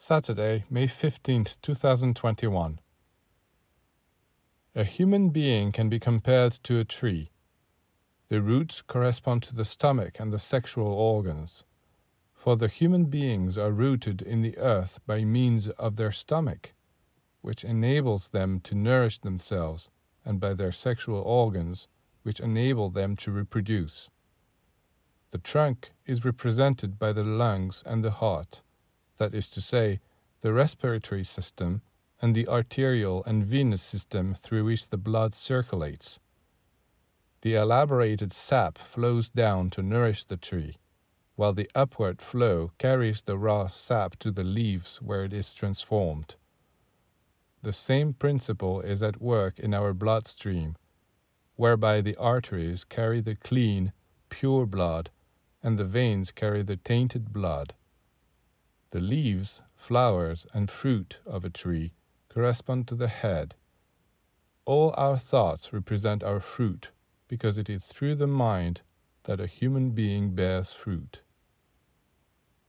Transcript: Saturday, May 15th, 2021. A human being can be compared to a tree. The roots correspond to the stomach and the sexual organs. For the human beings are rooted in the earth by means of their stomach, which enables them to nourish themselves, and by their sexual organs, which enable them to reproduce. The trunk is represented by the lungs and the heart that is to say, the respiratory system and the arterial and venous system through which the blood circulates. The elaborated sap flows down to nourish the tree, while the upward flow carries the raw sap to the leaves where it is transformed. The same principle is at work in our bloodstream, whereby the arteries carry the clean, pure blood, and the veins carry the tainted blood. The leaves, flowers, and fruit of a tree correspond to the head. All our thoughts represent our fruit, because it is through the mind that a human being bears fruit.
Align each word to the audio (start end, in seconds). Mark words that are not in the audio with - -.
Saturday, 0.00 0.64
May 0.70 0.86
15th, 0.86 1.60
2021. 1.60 2.78
A 4.76 4.84
human 4.84 5.30
being 5.30 5.72
can 5.72 5.88
be 5.88 5.98
compared 5.98 6.52
to 6.62 6.78
a 6.78 6.84
tree. 6.84 7.32
The 8.28 8.40
roots 8.40 8.80
correspond 8.80 9.42
to 9.42 9.56
the 9.56 9.64
stomach 9.64 10.20
and 10.20 10.32
the 10.32 10.38
sexual 10.38 10.86
organs. 10.86 11.64
For 12.32 12.54
the 12.54 12.68
human 12.68 13.06
beings 13.06 13.58
are 13.58 13.72
rooted 13.72 14.22
in 14.22 14.42
the 14.42 14.56
earth 14.58 15.00
by 15.04 15.24
means 15.24 15.68
of 15.70 15.96
their 15.96 16.12
stomach, 16.12 16.74
which 17.40 17.64
enables 17.64 18.28
them 18.28 18.60
to 18.60 18.76
nourish 18.76 19.18
themselves, 19.18 19.90
and 20.24 20.38
by 20.38 20.54
their 20.54 20.72
sexual 20.72 21.22
organs, 21.22 21.88
which 22.22 22.38
enable 22.38 22.88
them 22.88 23.16
to 23.16 23.32
reproduce. 23.32 24.08
The 25.32 25.38
trunk 25.38 25.90
is 26.06 26.24
represented 26.24 27.00
by 27.00 27.12
the 27.12 27.24
lungs 27.24 27.82
and 27.84 28.04
the 28.04 28.12
heart 28.12 28.62
that 29.18 29.34
is 29.34 29.48
to 29.50 29.60
say, 29.60 30.00
the 30.40 30.52
respiratory 30.52 31.24
system 31.24 31.82
and 32.20 32.34
the 32.34 32.48
arterial 32.48 33.22
and 33.24 33.44
venous 33.44 33.82
system 33.82 34.34
through 34.34 34.64
which 34.64 34.88
the 34.88 34.96
blood 34.96 35.34
circulates. 35.34 36.18
The 37.42 37.54
elaborated 37.54 38.32
sap 38.32 38.78
flows 38.78 39.30
down 39.30 39.70
to 39.70 39.82
nourish 39.82 40.24
the 40.24 40.36
tree, 40.36 40.76
while 41.36 41.52
the 41.52 41.70
upward 41.74 42.20
flow 42.20 42.72
carries 42.78 43.22
the 43.22 43.38
raw 43.38 43.68
sap 43.68 44.18
to 44.18 44.32
the 44.32 44.42
leaves 44.42 45.00
where 45.00 45.24
it 45.24 45.32
is 45.32 45.54
transformed. 45.54 46.34
The 47.62 47.72
same 47.72 48.12
principle 48.12 48.80
is 48.80 49.02
at 49.02 49.20
work 49.20 49.58
in 49.58 49.72
our 49.72 49.92
bloodstream, 49.92 50.76
whereby 51.54 52.00
the 52.00 52.16
arteries 52.16 52.84
carry 52.84 53.20
the 53.20 53.34
clean, 53.34 53.92
pure 54.28 54.66
blood, 54.66 55.10
and 55.62 55.78
the 55.78 55.84
veins 55.84 56.30
carry 56.30 56.62
the 56.62 56.76
tainted 56.76 57.32
blood. 57.32 57.74
The 58.90 59.00
leaves, 59.00 59.60
flowers, 59.76 60.46
and 60.54 60.70
fruit 60.70 61.18
of 61.26 61.44
a 61.44 61.50
tree 61.50 61.92
correspond 62.28 62.88
to 62.88 62.94
the 62.94 63.08
head. 63.08 63.54
All 64.64 64.94
our 64.96 65.18
thoughts 65.18 65.72
represent 65.72 66.22
our 66.22 66.40
fruit, 66.40 66.90
because 67.28 67.58
it 67.58 67.68
is 67.68 67.86
through 67.86 68.14
the 68.16 68.26
mind 68.26 68.82
that 69.24 69.40
a 69.40 69.46
human 69.46 69.90
being 69.90 70.34
bears 70.34 70.72
fruit. 70.72 71.20